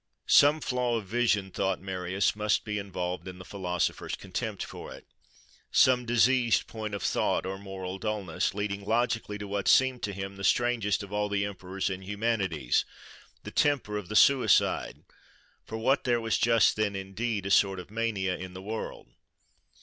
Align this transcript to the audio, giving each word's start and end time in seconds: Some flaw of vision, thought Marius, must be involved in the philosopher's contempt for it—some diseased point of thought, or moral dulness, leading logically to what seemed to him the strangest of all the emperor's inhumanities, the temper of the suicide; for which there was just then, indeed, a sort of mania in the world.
Some 0.25 0.61
flaw 0.61 0.97
of 0.97 1.05
vision, 1.05 1.51
thought 1.51 1.79
Marius, 1.79 2.35
must 2.35 2.65
be 2.65 2.79
involved 2.79 3.27
in 3.27 3.37
the 3.37 3.45
philosopher's 3.45 4.15
contempt 4.15 4.63
for 4.65 4.91
it—some 4.91 6.07
diseased 6.07 6.65
point 6.65 6.95
of 6.95 7.03
thought, 7.03 7.45
or 7.45 7.59
moral 7.59 7.99
dulness, 7.99 8.55
leading 8.55 8.83
logically 8.83 9.37
to 9.37 9.47
what 9.47 9.67
seemed 9.67 10.01
to 10.01 10.11
him 10.11 10.37
the 10.37 10.43
strangest 10.43 11.03
of 11.03 11.13
all 11.13 11.29
the 11.29 11.45
emperor's 11.45 11.87
inhumanities, 11.87 12.83
the 13.43 13.51
temper 13.51 13.95
of 13.95 14.07
the 14.09 14.15
suicide; 14.15 15.03
for 15.65 15.77
which 15.77 15.99
there 16.03 16.19
was 16.19 16.39
just 16.39 16.75
then, 16.77 16.95
indeed, 16.95 17.45
a 17.45 17.51
sort 17.51 17.79
of 17.79 17.91
mania 17.91 18.35
in 18.35 18.55
the 18.55 18.61
world. 18.63 19.07